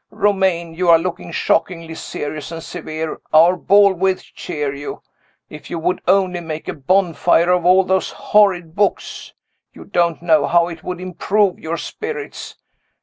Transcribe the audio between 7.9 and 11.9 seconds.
horrid books, you don't know how it would improve your